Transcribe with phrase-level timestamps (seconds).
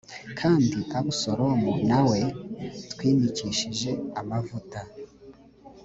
[0.39, 2.19] kandi abusalomu na we
[2.91, 4.79] twimikishije amavuta